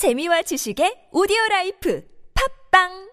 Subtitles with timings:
[0.00, 2.02] 재미와 지식의 오디오 라이프
[2.72, 3.10] 팝빵!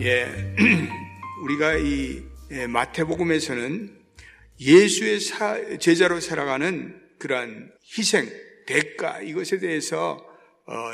[0.00, 0.24] 예,
[1.44, 4.00] 우리가 이 예, 마태복음에서는
[4.58, 8.30] 예수의 사- 제자로 살아가는 그러한 희생,
[8.66, 10.35] 대가 이것에 대해서 어,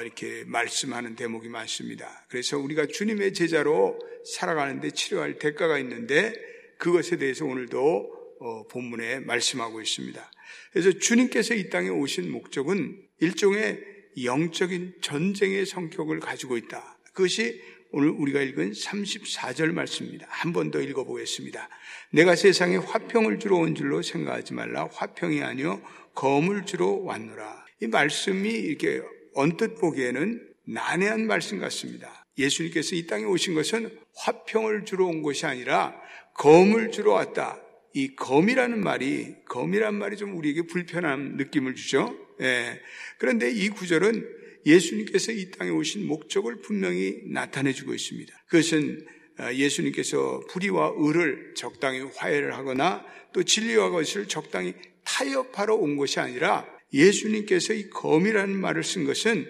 [0.03, 2.27] 이렇게 말씀하는 대목이 많습니다.
[2.29, 6.35] 그래서 우리가 주님의 제자로 살아가는데 치료할 대가가 있는데
[6.79, 10.31] 그것에 대해서 오늘도 어, 본문에 말씀하고 있습니다.
[10.73, 13.81] 그래서 주님께서 이 땅에 오신 목적은 일종의
[14.25, 16.99] 영적인 전쟁의 성격을 가지고 있다.
[17.15, 17.63] 그것이
[17.93, 20.27] 오늘 우리가 읽은 34절 말씀입니다.
[20.29, 21.69] 한 번 더 읽어보겠습니다.
[22.11, 24.89] 내가 세상에 화평을 주러 온 줄로 생각하지 말라.
[24.93, 25.81] 화평이 아니요
[26.15, 27.65] 검을 주러 왔노라.
[27.81, 29.03] 이 말씀이 이렇게
[29.35, 32.27] 언뜻 보기에는 난해한 말씀 같습니다.
[32.39, 35.95] 예수님께서 이 땅에 오신 것은 화평을 주러 온 것이 아니라
[36.35, 37.61] 검을 주러 왔다.
[37.95, 42.17] 이 검이라는 말이 검이란 말이 좀 우리에게 불편한 느낌을 주죠.
[42.41, 42.81] 예.
[43.19, 44.27] 그런데 이 구절은
[44.65, 48.33] 예수님께서 이 땅에 오신 목적을 분명히 나타내 주고 있습니다.
[48.47, 49.05] 그것은
[49.41, 56.67] 어, 예수님께서 불의와 의를 적당히 화해를 하거나 또 진리와 것을 적당히 타협하러 온 것이 아니라
[56.93, 59.47] 예수님께서 이 검이라는 말을 쓴 것은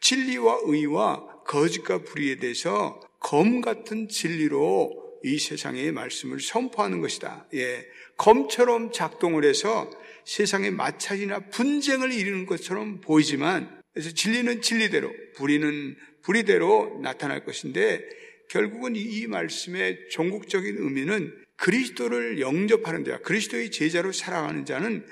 [0.00, 7.48] 진리와 의와 거짓과 불의에 대해서 검 같은 진리로 이 세상의 말씀을 선포하는 것이다.
[7.54, 7.86] 예.
[8.16, 9.90] 검처럼 작동을 해서
[10.24, 18.04] 세상의 마찰이나 분쟁을 이루는 것처럼 보이지만 그래서 진리는 진리대로, 불의는 불의대로 나타날 것인데
[18.48, 25.04] 결국은 이 말씀의 종국적인 의미는 그리스도를 영접하는 자와 그리스도의 제자로 살아가는 자는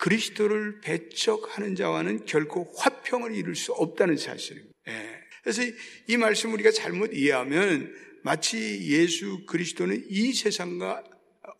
[0.00, 4.72] 그리스도를 배척하는 자와는 결코 화평을 이룰 수 없다는 사실입니다.
[4.88, 5.20] 예.
[5.42, 5.62] 그래서
[6.08, 11.04] 이 말씀 우리가 잘못 이해하면 마치 예수 그리스도는 이 세상과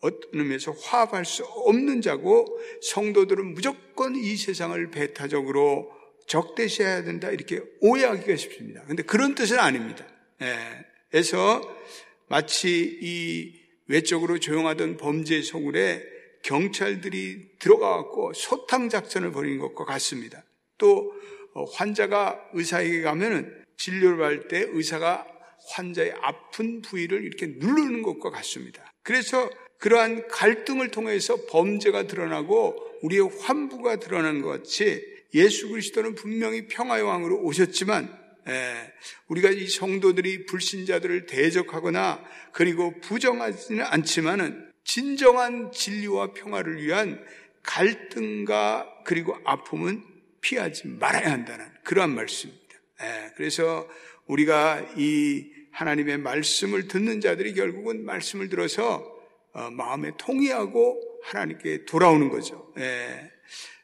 [0.01, 2.47] 어떤 의미에서 화합할 수 없는 자고
[2.83, 5.93] 성도들은 무조건 이 세상을 배타적으로
[6.27, 8.83] 적대시해야 된다 이렇게 오해하기가 쉽습니다.
[8.87, 10.07] 근데 그런 뜻은 아닙니다.
[10.41, 10.57] 예.
[11.11, 11.61] 그래서
[12.29, 20.43] 마치 이 외적으로 조용하던 범죄 소굴에 경찰들이 들어가갖고 소탕 작전을 벌인 것과 같습니다.
[20.79, 21.13] 또
[21.55, 25.27] 어, 환자가 의사에게 가면은 진료를 받을 때 의사가
[25.73, 28.93] 환자의 아픈 부위를 이렇게 누르는 것과 같습니다.
[29.03, 35.03] 그래서 그러한 갈등을 통해서 범죄가 드러나고 우리의 환부가 드러나는 것 같이
[35.35, 38.93] 예수 그리스도는 분명히 평화의 왕으로 오셨지만 예,
[39.29, 47.25] 우리가 이 성도들이 불신자들을 대적하거나 그리고 부정하지는 않지만은 진정한 진리와 평화를 위한
[47.63, 50.03] 갈등과 그리고 아픔은
[50.41, 52.75] 피하지 말아야 한다는 그러한 말씀입니다.
[53.03, 53.89] 예, 그래서
[54.27, 59.07] 우리가 이 하나님의 말씀을 듣는 자들이 결국은 말씀을 들어서
[59.53, 62.73] 어, 마음에 통의하고 하나님께 돌아오는 거죠.
[62.79, 63.31] 예.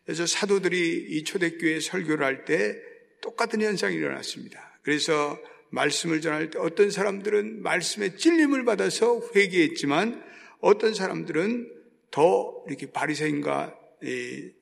[0.05, 2.75] 그래서 사도들이 이 초대교회 설교를 할 때
[3.21, 4.81] 똑같은 현상이 일어났습니다.
[4.83, 5.39] 그래서
[5.71, 10.27] 말씀을 전할 때 어떤 사람들은 말씀의 찔림을 받아서 회개했지만
[10.61, 11.73] 어떤 사람들은
[12.11, 13.79] 더 이렇게 바리새인과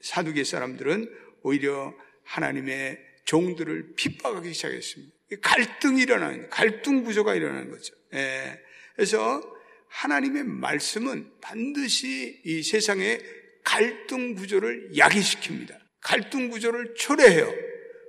[0.01, 1.11] 사두개 사람들은
[1.43, 1.95] 오히려
[2.25, 5.15] 하나님의 종들을 핍박하기 시작했습니다.
[5.41, 7.95] 갈등이 일어나는 갈등 구조가 일어나는 거죠.
[8.15, 8.61] 예.
[8.95, 9.43] 그래서
[9.89, 13.21] 하나님의 말씀은 반드시 이 세상의
[13.65, 15.79] 갈등 구조를 야기시킵니다.
[16.01, 17.53] 갈등 구조를 초래해요.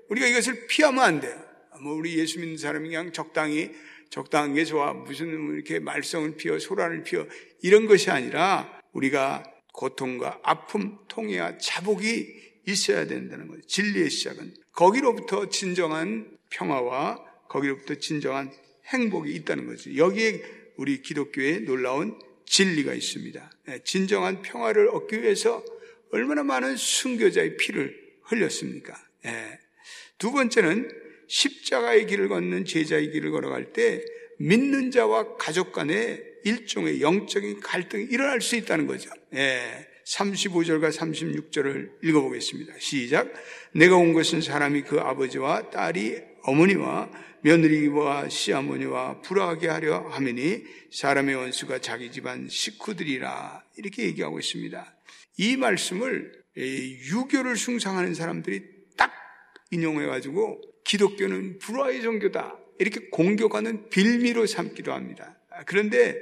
[0.09, 1.41] 우리가 이것을 피하면 안 돼요.
[1.81, 3.71] 뭐 우리 예수 믿는 사람이 그냥 적당히
[4.09, 4.93] 적당한 게 좋아.
[4.93, 7.27] 무슨 이렇게 말썽을 피워 소란을 피워
[7.61, 9.43] 이런 것이 아니라 우리가
[9.73, 13.61] 고통과 아픔, 통해와 자복이 있어야 된다는 거죠.
[13.67, 18.51] 진리의 시작은 거기로부터 진정한 평화와 거기로부터 진정한
[18.87, 19.95] 행복이 있다는 거죠.
[19.95, 20.43] 여기에
[20.77, 23.51] 우리 기독교의 놀라운 진리가 있습니다.
[23.69, 25.63] 예, 진정한 평화를 얻기 위해서
[26.11, 28.95] 얼마나 많은 순교자의 피를 흘렸습니까?
[29.25, 29.59] 예.
[30.17, 34.03] 두 번째는 십자가의 길을 걷는 제자의 길을 걸어갈 때
[34.37, 39.09] 믿는 자와 가족 간에 일종의 영적인 갈등이 일어날 수 있다는 거죠.
[39.33, 39.87] 예.
[40.05, 42.73] 35절과 36절을 읽어보겠습니다.
[42.79, 43.33] 시작.
[43.73, 47.09] 내가 온 것은 사람이 그 아버지와 딸이 어머니와
[47.41, 54.95] 며느리와 시어머니와 불화하게 하려 하매니 사람의 원수가 자기 집안 식구들이라 이렇게 얘기하고 있습니다.
[55.37, 58.63] 이 말씀을 유교를 숭상하는 사람들이
[58.95, 59.11] 딱
[59.71, 65.37] 인용해가지고 기독교는 불화의 종교다 이렇게 공격하는 빌미로 삼기도 합니다.
[65.65, 66.15] 그런데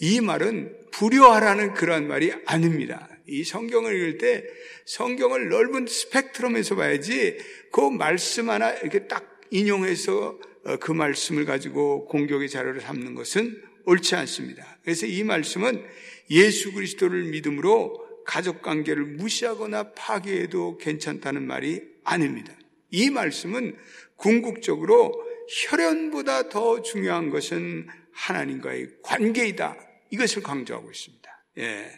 [0.00, 3.08] 이 말은 불효하라는 그러한 말이 아닙니다.
[3.26, 4.44] 이 성경을 읽을 때
[4.84, 7.38] 성경을 넓은 스펙트럼에서 봐야지
[7.72, 14.14] 그 말씀 하나 이렇게 딱 인용해서 어, 그 말씀을 가지고 공격의 자료를 삼는 것은 옳지
[14.16, 14.78] 않습니다.
[14.82, 15.84] 그래서 이 말씀은
[16.30, 22.54] 예수 그리스도를 믿음으로 가족 관계를 무시하거나 파괴해도 괜찮다는 말이 아닙니다.
[22.94, 23.76] 이 말씀은
[24.14, 25.12] 궁극적으로
[25.48, 29.76] 혈연보다 더 중요한 것은 하나님과의 관계이다.
[30.10, 31.44] 이것을 강조하고 있습니다.
[31.58, 31.90] 예.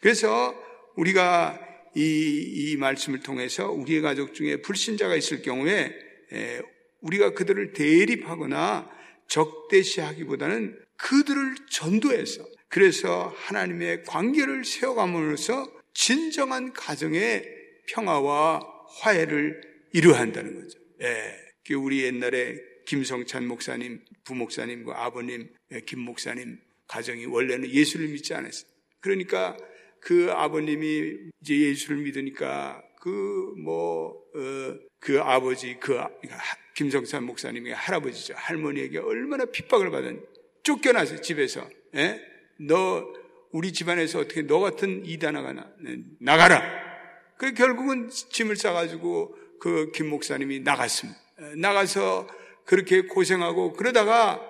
[0.00, 0.54] 그래서
[0.94, 1.58] 우리가
[1.96, 5.92] 이, 이 말씀을 통해서 우리의 가족 중에 불신자가 있을 경우에
[6.32, 6.62] 예,
[7.00, 8.88] 우리가 그들을 대립하거나
[9.26, 17.44] 적대시하기보다는 그들을 전도해서 그래서 하나님의 관계를 세워감으로써 진정한 가정의
[17.88, 18.60] 평화와
[19.00, 20.78] 화해를 이루어야 한다는 거죠.
[21.02, 21.36] 예.
[21.64, 26.58] 그 우리 옛날에 김성찬 목사님, 부목사님, 그 아버님, 예, 김 목사님
[26.88, 28.68] 가정이 원래는 예수를 믿지 않았어요.
[29.00, 29.56] 그러니까
[30.00, 36.38] 그 아버님이 이제 예수를 믿으니까 그 뭐, 어, 그 아버지, 그 그러니까
[36.74, 38.34] 김성찬 목사님의 할아버지죠.
[38.36, 40.24] 할머니에게 얼마나 핍박을 받은
[40.64, 41.68] 쫓겨나서 집에서.
[41.94, 42.20] 예?
[42.58, 43.06] 너
[43.52, 45.72] 우리 집안에서 어떻게 너 같은 이단아가 나,
[46.18, 46.62] 나가라.
[47.36, 51.18] 그 결국은 짐을 싸가지고 그 김 목사님이 나갔습니다.
[51.56, 52.28] 나가서
[52.64, 54.40] 그렇게 고생하고 그러다가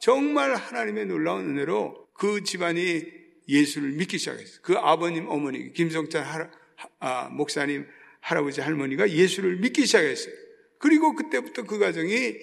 [0.00, 3.02] 정말 하나님의 놀라운 은혜로 그 집안이
[3.48, 4.60] 예수를 믿기 시작했어요.
[4.62, 6.50] 그 아버님, 어머니, 김성찬 할,
[6.98, 7.86] 아, 목사님,
[8.20, 10.34] 할아버지, 할머니가 예수를 믿기 시작했어요.
[10.78, 12.34] 그리고 그때부터 그 가정이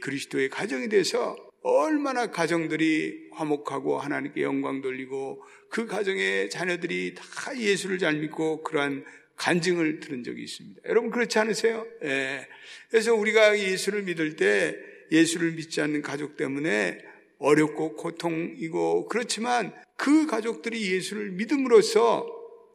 [0.00, 8.16] 그리스도의 가정이 돼서 얼마나 가정들이 화목하고 하나님께 영광 돌리고 그 가정의 자녀들이 다 예수를 잘
[8.16, 9.04] 믿고 그러한
[9.42, 10.82] 간증을 들은 적이 있습니다.
[10.88, 11.84] 여러분 그렇지 않으세요?
[12.04, 12.46] 예.
[12.88, 14.76] 그래서 우리가 예수를 믿을 때
[15.10, 16.98] 예수를 믿지 않는 가족 때문에
[17.38, 22.24] 어렵고 고통이고 그렇지만 그 가족들이 예수를 믿음으로써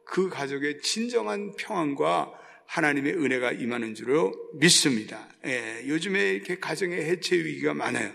[0.04, 2.34] 그 가족의 진정한 평안과
[2.66, 5.26] 하나님의 은혜가 임하는 줄로 믿습니다.
[5.46, 5.88] 예.
[5.88, 8.12] 요즘에 이렇게 가정의 해체 위기가 많아요.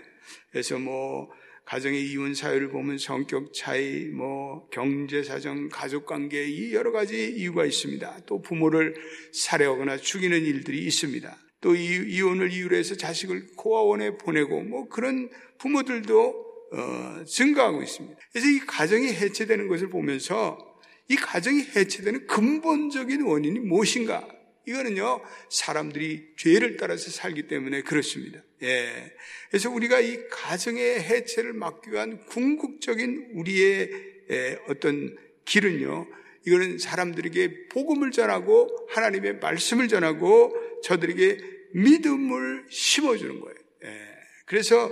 [0.52, 1.28] 그래서 뭐
[1.64, 7.64] 가정의 이혼 사유를 보면 성격 차이, 뭐 경제 사정, 가족 관계 이 여러 가지 이유가
[7.64, 8.20] 있습니다.
[8.26, 8.94] 또 부모를
[9.32, 11.36] 살해하거나 죽이는 일들이 있습니다.
[11.60, 18.16] 또 이혼을 이유로 해서 자식을 고아원에 보내고 뭐 그런 부모들도 어, 증가하고 있습니다.
[18.32, 20.58] 그래서 이 가정이 해체되는 것을 보면서
[21.08, 24.28] 이 가정이 해체되는 근본적인 원인이 무엇인가?
[24.66, 25.20] 이거는요,
[25.50, 28.42] 사람들이 죄를 따라서 살기 때문에 그렇습니다.
[28.62, 29.12] 예.
[29.50, 33.90] 그래서 우리가 이 가정의 해체를 막기 위한 궁극적인 우리의
[34.30, 36.06] 예, 어떤 길은요,
[36.46, 41.38] 이거는 사람들에게 복음을 전하고 하나님의 말씀을 전하고 저들에게
[41.72, 43.56] 믿음을 심어주는 거예요.
[43.84, 44.00] 예.
[44.46, 44.90] 그래서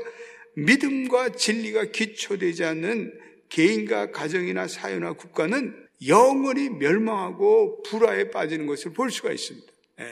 [0.54, 9.32] 믿음과 진리가 기초되지 않는 개인과 가정이나 사회나 국가는 영원히 멸망하고 불화에 빠지는 것을 볼 수가
[9.32, 9.66] 있습니다.
[10.00, 10.04] 예,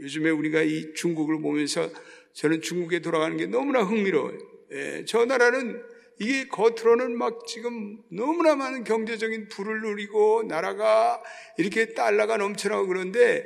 [0.00, 1.90] 요즘에 우리가 이 중국을 보면서
[2.32, 4.38] 저는 중국에 돌아가는 게 너무나 흥미로워요.
[4.72, 5.82] 예, 저 나라는
[6.18, 11.22] 이게 겉으로는 막 지금 너무나 많은 경제적인 부를 누리고 나라가
[11.58, 13.44] 이렇게 달러가 넘쳐나고 그런데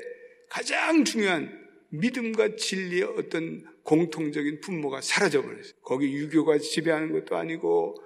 [0.48, 1.60] 가장 중요한
[1.90, 5.72] 믿음과 진리의 어떤 공통적인 분모가 사라져버렸어요.
[5.82, 7.96] 거기 유교가 지배하는 것도 아니고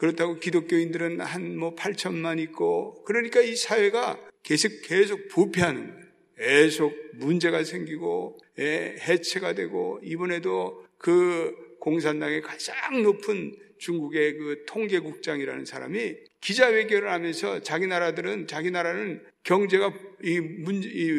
[0.00, 6.08] 그렇다고 기독교인들은 한 뭐 8천만 있고 그러니까 이 사회가 계속 계속 부패하는.
[6.38, 16.16] 계속 문제가 생기고 예, 해체가 되고 이번에도 그 공산당의 가장 높은 중국의 그 통계국장이라는 사람이
[16.40, 21.12] 기자회견을 하면서 자기 나라들은 자기 나라는 경제가 이 문제 이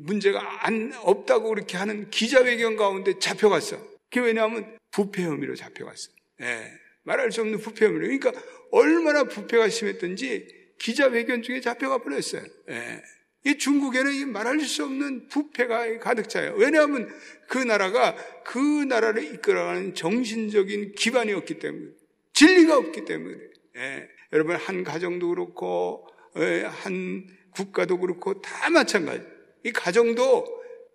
[0.00, 3.78] 문제가 안 없다고 그렇게 하는 기자회견 가운데 잡혀갔어.
[4.10, 6.10] 그게 왜냐하면 부패 혐의로 잡혀갔어.
[6.42, 6.85] 예.
[7.06, 8.02] 말할 수 없는 부패 혐의로.
[8.02, 8.32] 그러니까
[8.70, 10.48] 얼마나 부패가 심했던지
[10.78, 12.42] 기자회견 중에 잡혀가 버렸어요.
[12.68, 13.02] 예.
[13.44, 16.54] 이 중국에는 말할 수 없는 부패가 가득 차요.
[16.58, 17.08] 왜냐하면
[17.48, 21.92] 그 나라가 그 나라를 이끌어가는 정신적인 기반이 없기 때문에,
[22.34, 23.36] 진리가 없기 때문에.
[23.76, 24.08] 예.
[24.32, 26.08] 여러분, 한 가정도 그렇고,
[26.38, 29.22] 예, 한 국가도 그렇고, 다 마찬가지.
[29.62, 30.44] 이 가정도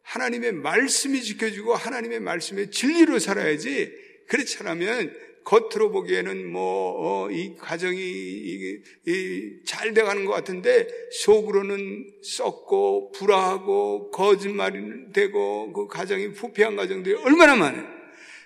[0.03, 3.93] 하나님의 말씀이 지켜주고 하나님의 말씀의 진리로 살아야지,
[4.27, 12.05] 그렇지 않으면 겉으로 보기에는 뭐, 어, 이 가정이 이, 이, 잘 돼가는 것 같은데 속으로는
[12.21, 17.87] 썩고 불화하고 거짓말이 되고 그 가정이 부패한 가정들이 얼마나 많아요.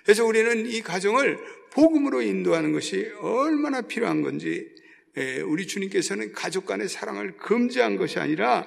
[0.04, 1.38] 그래서 우리는 이 가정을
[1.72, 4.74] 복음으로 인도하는 것이 얼마나 필요한 건지
[5.18, 8.66] 예, 우리 주님께서는 가족 간의 사랑을 금지한 것이 아니라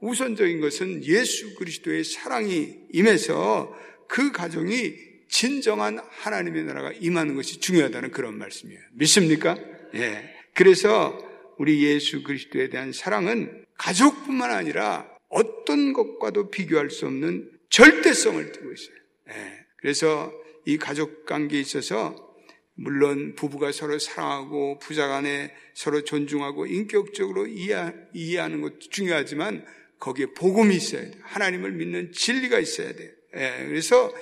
[0.00, 3.74] 우선적인 것은 예수 그리스도의 사랑이 임해서
[4.06, 4.94] 그 가정이
[5.28, 8.80] 진정한 하나님의 나라가 임하는 것이 중요하다는 그런 말씀이에요.
[8.92, 9.56] 믿습니까?
[9.94, 10.34] 예.
[10.54, 11.18] 그래서
[11.58, 18.96] 우리 예수 그리스도에 대한 사랑은 가족뿐만 아니라 어떤 것과도 비교할 수 없는 절대성을 띠고 있어요.
[19.30, 19.66] 예.
[19.76, 20.32] 그래서
[20.64, 22.26] 이 가족 관계에 있어서
[22.74, 29.64] 물론 부부가 서로 사랑하고 부자 간에 서로 존중하고 인격적으로 이해, 이해하는 것도 중요하지만
[29.98, 31.18] 거기에 복음이 있어야 돼.
[31.22, 33.15] 하나님을 믿는 진리가 있어야 돼.
[33.36, 34.12] 예, 그래서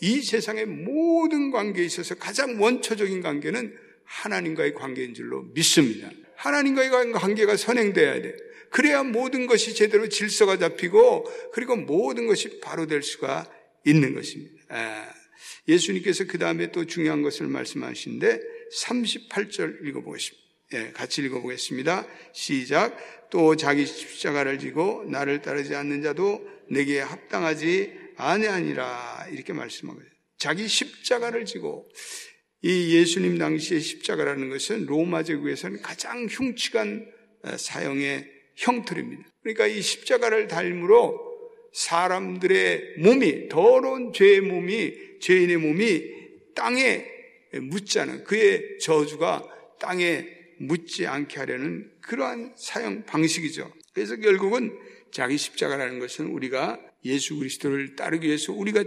[0.00, 6.10] 이 세상의 모든 관계에 있어서 가장 원초적인 관계는 하나님과의 관계인 줄로 믿습니다.
[6.36, 8.36] 하나님과의 관계가 선행돼야 돼.
[8.70, 13.48] 그래야 모든 것이 제대로 질서가 잡히고 그리고 모든 것이 바로 될 수가
[13.86, 14.54] 있는 것입니다.
[14.72, 18.40] 예, 예수님께서 그 다음에 또 중요한 것을 말씀하시는데
[18.76, 20.44] 38절 읽어보겠습니다.
[20.74, 22.06] 예, 같이 읽어보겠습니다.
[22.32, 22.96] 시작.
[23.30, 30.00] 또 자기 십자가를 지고 나를 따르지 않는 자도 내게 합당하지 아니하니라 이렇게 말씀하고
[30.38, 31.88] 자기 십자가를 지고
[32.62, 37.12] 이 예수님 당시의 십자가라는 것은 로마 제국에서는 가장 흉측한
[37.44, 39.22] 어, 사형의 형틀입니다.
[39.42, 41.20] 그러니까 이 십자가를 달므로
[41.74, 46.02] 사람들의 몸이 더러운 죄의 몸이 죄인의 몸이
[46.54, 47.04] 땅에
[47.52, 49.44] 묻자는 그의 저주가
[49.80, 50.26] 땅에
[50.58, 53.72] 묻지 않게 하려는 그러한 사형 방식이죠.
[53.92, 54.76] 그래서 결국은
[55.12, 58.84] 자기 십자가라는 것은 우리가 예수 그리스도를 따르기 위해서 우리가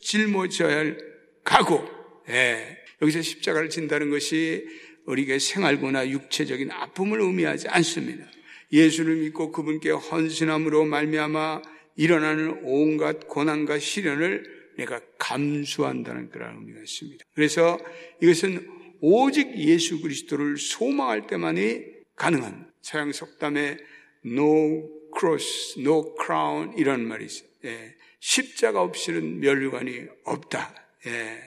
[0.00, 0.98] 짊어져야 할
[1.44, 1.88] 각오.
[2.28, 2.78] 예.
[3.00, 4.66] 여기서 십자가를 진다는 것이
[5.04, 8.24] 우리가 생활거나 육체적인 아픔을 의미하지 않습니다.
[8.72, 11.62] 예수를 믿고 그분께 헌신함으로 말미암아
[11.96, 17.24] 일어나는 온갖 고난과 시련을 내가 감수한다는 그런 의미가 있습니다.
[17.34, 17.78] 그래서
[18.22, 18.68] 이것은
[19.00, 21.84] 오직 예수 그리스도를 소망할 때만이
[22.16, 23.78] 가능한 서양 속담에
[24.26, 27.47] no cross, no crown 이런 말이 있어요.
[27.64, 30.74] 예, 십자가 없이는 멸류관이 없다.
[31.06, 31.38] 예,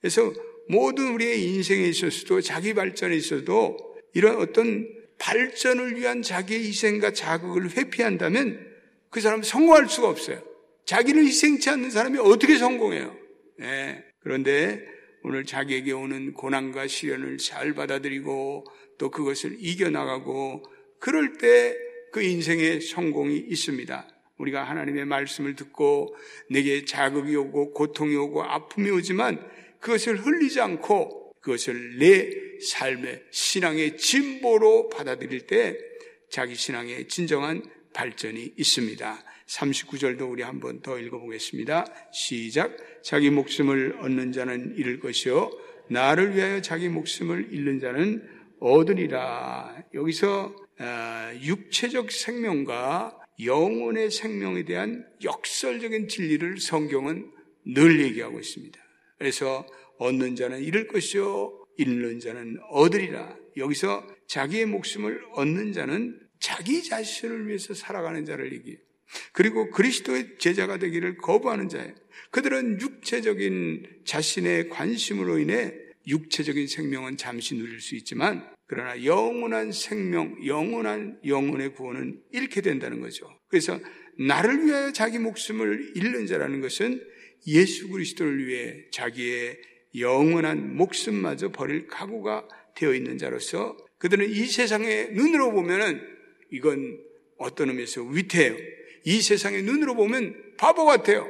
[0.00, 0.32] 그래서
[0.68, 3.76] 모든 우리의 인생에 있어서도 자기 발전에 있어도
[4.14, 8.66] 이런 어떤 발전을 위한 자기의 희생과 자극을 회피한다면
[9.10, 10.42] 그 사람은 성공할 수가 없어요.
[10.86, 13.16] 자기를 희생치 않는 사람이 어떻게 성공해요?
[13.58, 14.04] 네.
[14.20, 14.84] 그런데
[15.22, 18.64] 오늘 자기에게 오는 고난과 시련을 잘 받아들이고
[18.98, 20.64] 또 그것을 이겨나가고
[20.98, 24.08] 그럴 때 그 인생의 성공이 있습니다.
[24.40, 26.14] 우리가 하나님의 말씀을 듣고
[26.48, 29.40] 내게 자극이 오고 고통이 오고 아픔이 오지만
[29.80, 32.30] 그것을 흘리지 않고 그것을 내
[32.60, 35.76] 삶의 신앙의 진보로 받아들일 때
[36.28, 39.24] 자기 신앙의 진정한 발전이 있습니다.
[39.46, 41.86] 39절도 우리 한번 더 읽어보겠습니다.
[42.12, 42.76] 시작.
[43.02, 45.50] 자기 목숨을 얻는 자는 잃을 것이요.
[45.88, 48.28] 나를 위하여 자기 목숨을 잃는 자는
[48.60, 49.82] 얻으리라.
[49.94, 57.30] 여기서 아, 육체적 생명과 영혼의 생명에 대한 역설적인 진리를 성경은
[57.66, 58.78] 늘 얘기하고 있습니다.
[59.18, 59.66] 그래서
[59.98, 63.36] 얻는 자는 잃을 것이요 잃는 자는 얻으리라.
[63.56, 68.78] 여기서 자기의 목숨을 얻는 자는 자기 자신을 위해서 살아가는 자를 얘기해요.
[69.32, 71.94] 그리고 그리스도의 제자가 되기를 거부하는 자예요.
[72.30, 75.74] 그들은 육체적인 자신의 관심으로 인해
[76.06, 83.28] 육체적인 생명은 잠시 누릴 수 있지만 그러나 영원한 생명, 영원한 영혼의 구원은 잃게 된다는 거죠.
[83.48, 83.80] 그래서
[84.16, 87.04] 나를 위하여 자기 목숨을 잃는 자라는 것은
[87.48, 89.58] 예수 그리스도를 위해 자기의
[89.98, 92.46] 영원한 목숨마저 버릴 각오가
[92.76, 96.00] 되어 있는 자로서 그들은 이 세상의 눈으로 보면은
[96.52, 96.96] 이건
[97.38, 98.56] 어떤 의미에서 위태해요.
[99.04, 101.26] 이 세상의 눈으로 보면 바보 같아요.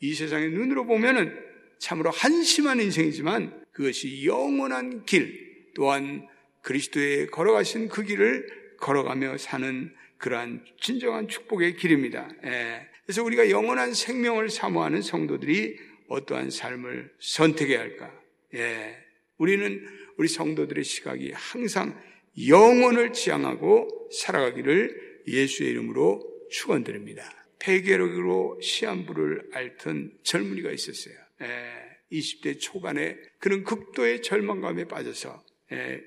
[0.00, 1.36] 이 세상의 눈으로 보면은
[1.80, 6.26] 참으로 한심한 인생이지만 그것이 영원한 길 또한
[6.68, 12.28] 그리스도의 걸어가신 그 길을 걸어가며 사는 그러한 진정한 축복의 길입니다.
[12.44, 12.86] 예.
[13.06, 18.12] 그래서 우리가 영원한 생명을 사모하는 성도들이 어떠한 삶을 선택해야 할까?
[18.54, 18.98] 예.
[19.38, 21.98] 우리는 우리 성도들의 시각이 항상
[22.46, 27.32] 영혼을 지향하고 살아가기를 예수의 이름으로 축원드립니다.
[27.60, 31.14] 폐결핵으로 시한부를 앓던 젊은이가 있었어요.
[31.40, 31.88] 예.
[32.12, 35.47] 20대 초반에 그런 극도의 절망감에 빠져서 예.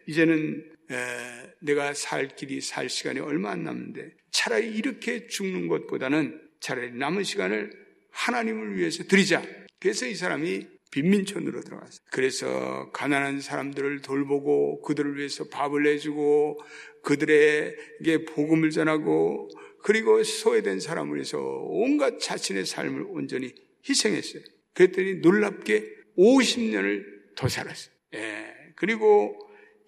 [0.07, 1.53] 이제는 예.
[1.61, 7.71] 내가 살 길이 살 시간이 얼마 안 남는데 차라리 이렇게 죽는 것보다는 차라리 남은 시간을
[8.11, 9.41] 하나님을 위해서 드리자.
[9.79, 12.01] 그래서 이 사람이 빈민촌으로 들어갔어요.
[12.11, 16.59] 그래서 가난한 사람들을 돌보고 그들을 위해서 밥을 내주고
[17.03, 19.49] 그들에게 복음을 전하고
[19.83, 23.53] 그리고 소외된 사람을 위해서 온갖 자신의 삶을 온전히
[23.87, 24.43] 희생했어요.
[24.73, 27.93] 그랬더니 놀랍게 50년을 더 살았어요.
[28.15, 28.53] 예.
[28.75, 29.39] 그리고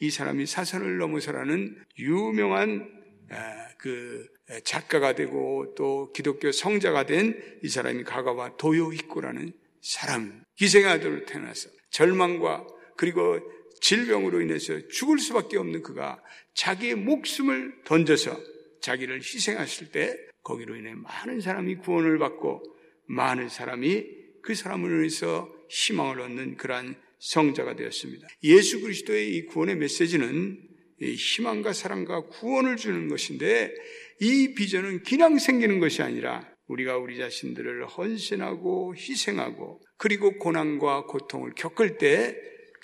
[0.03, 2.91] 이 사람이 사선을 넘어서라는 유명한
[3.29, 4.27] 아, 그
[4.65, 12.67] 작가가 되고 또 기독교 성자가 된 이 사람이 가가와 도요히코라는 사람, 기생의 아들로 태어나서 절망과
[12.98, 13.39] 그리고
[13.79, 16.22] 질병으로 인해서 죽을 수밖에 없는 그가
[16.53, 18.38] 자기의 목숨을 던져서
[18.81, 22.62] 자기를 희생했을 때 거기로 인해 많은 사람이 구원을 받고
[23.05, 24.05] 많은 사람이
[24.41, 28.27] 그 사람을 위해서 희망을 얻는 그러한 성자가 되었습니다.
[28.43, 30.59] 예수 그리스도의 이 구원의 메시지는
[31.01, 33.73] 희망과 사랑과 구원을 주는 것인데
[34.21, 41.97] 이 비전은 그냥 생기는 것이 아니라 우리가 우리 자신들을 헌신하고 희생하고 그리고 고난과 고통을 겪을
[41.97, 42.35] 때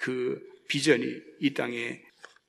[0.02, 1.06] 그 비전이
[1.42, 2.02] 이 땅에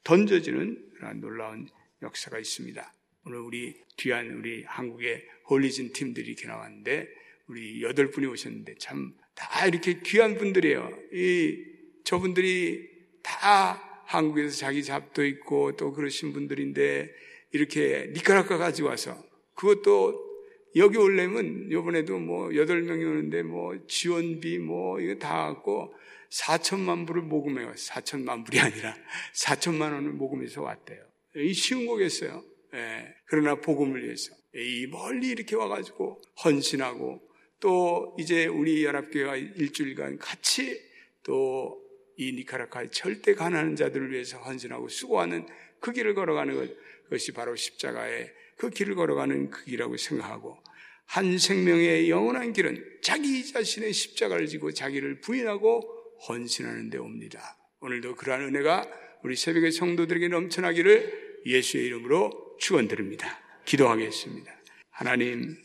[0.04, 0.78] 던져지는
[1.16, 1.66] 놀라운
[2.00, 2.94] 역사가 있습니다.
[3.26, 7.09] 오늘 우리 귀한 우리 한국의 홀리진 팀들이 이렇게 나왔는데
[7.49, 10.99] 우리 여덟 분이 오셨는데 참 다 이렇게 귀한 분들이에요.
[11.14, 11.64] 이
[12.11, 12.88] 저분들이
[13.23, 17.09] 다 한국에서 자기 잡도 있고 또 그러신 분들인데
[17.52, 19.17] 이렇게 니카라카 가지고 와서
[19.55, 20.29] 그것도
[20.75, 25.95] 여기 올려면 요번에도 뭐 여덟 명이 오는데 뭐 지원비 뭐 이거 다 갖고
[26.31, 27.75] 4천만 불을 모금해요.
[27.75, 28.97] 4천만 불이 아니라
[29.33, 30.99] 4천만 원을 모금해서 왔대요.
[31.37, 32.43] 이 쉬운 거겠어요.
[32.75, 33.14] 예.
[33.26, 37.23] 그러나 복음을 위해서 이 멀리 이렇게 와가지고 헌신하고
[37.61, 40.76] 또 이제 우리 연합교회가 일주일간 같이
[41.23, 41.88] 또
[42.21, 45.47] 이 니카라카의 절대 가난한 자들을 위해서 헌신하고 수고하는
[45.81, 46.71] 그 길을 걸어가는 것,
[47.05, 50.62] 그것이 바로 십자가의 그 길을 걸어가는 그 길이라고 생각하고
[51.07, 55.81] 한 생명의 영원한 길은 자기 자신의 십자가를 지고 자기를 부인하고
[56.29, 57.57] 헌신하는 데 옵니다.
[57.81, 58.87] 오늘도 그러한 은혜가
[59.25, 63.41] 우리 새벽의 성도들에게 넘쳐나기를 예수의 이름으로 축원드립니다.
[63.65, 64.55] 기도하겠습니다.
[64.91, 65.57] 하나님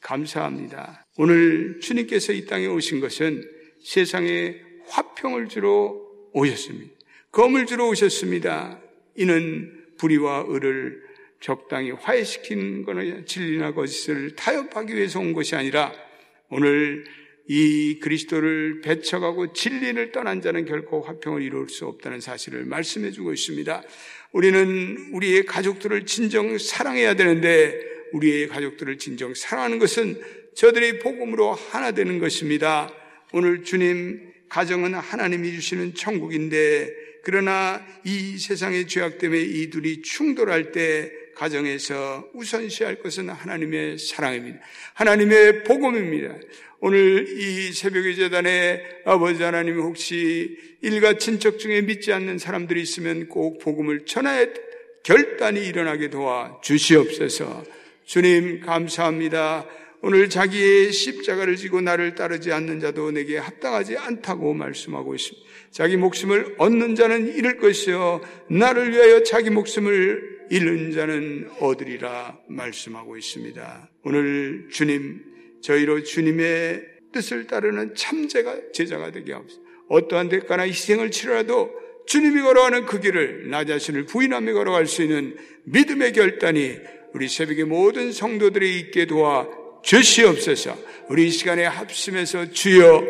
[0.00, 1.04] 감사합니다.
[1.16, 3.42] 오늘 주님께서 이 땅에 오신 것은
[3.82, 5.94] 세상에 화평을 주러
[6.32, 6.92] 오셨습니다.
[7.32, 8.80] 검을 주러 오셨습니다.
[9.16, 11.02] 이는 불의와 의를
[11.40, 15.92] 적당히 화해시키는 거는 진리나 거짓을 타협하기 위해서 온 것이 아니라
[16.48, 17.04] 오늘
[17.46, 23.82] 이 그리스도를 배척하고 진리를 떠난 자는 결코 화평을 이룰 수 없다는 사실을 말씀해 주고 있습니다.
[24.32, 27.78] 우리는 우리의 가족들을 진정 사랑해야 되는데
[28.12, 30.20] 우리의 가족들을 진정 사랑하는 것은
[30.54, 32.90] 저들이 복음으로 하나 되는 것입니다.
[33.32, 41.10] 오늘 주님 가정은 하나님이 주시는 천국인데 그러나 이 세상의 죄악 때문에 이 둘이 충돌할 때
[41.34, 44.60] 가정에서 우선시할 것은 하나님의 사랑입니다.
[44.94, 46.34] 하나님의 복음입니다.
[46.80, 53.58] 오늘 이 새벽의 재단에 아버지 하나님 혹시 일가 친척 중에 믿지 않는 사람들이 있으면 꼭
[53.58, 54.46] 복음을 전하여
[55.02, 57.64] 결단이 일어나게 도와 주시옵소서.
[58.04, 59.66] 주님 감사합니다.
[60.06, 65.48] 오늘 자기의 십자가를 지고 나를 따르지 않는 자도 내게 합당하지 않다고 말씀하고 있습니다.
[65.70, 73.88] 자기 목숨을 얻는 자는 잃을 것이요 나를 위하여 자기 목숨을 잃는 자는 얻으리라 말씀하고 있습니다.
[74.02, 75.22] 오늘 주님
[75.62, 79.62] 저희로 주님의 뜻을 따르는 참제가 제자가 되게 하옵소서.
[79.88, 81.70] 어떠한 대가나 희생을 치르라도
[82.04, 86.76] 주님이 걸어가는 그 길을 나 자신을 부인하며 걸어갈 수 있는 믿음의 결단이
[87.14, 90.76] 우리 새벽의 모든 성도들이 있게 도와 주시옵소서.
[91.08, 93.04] 우리 이 시간에 합심해서 주여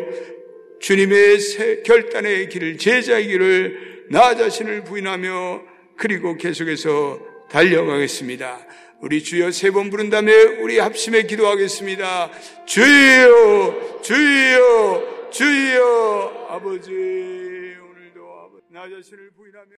[0.79, 5.63] 주님의 결단의 길을 제자의 길을 나 자신을 부인하며
[5.97, 8.67] 그리고 계속해서 달려가겠습니다.
[9.01, 12.31] 우리 주여 세 번 부른 다음에 우리 합심해 기도하겠습니다.
[12.65, 19.71] 주여, 주여, 주여, 아버지 오늘도 아버지 나 자신을 부인하며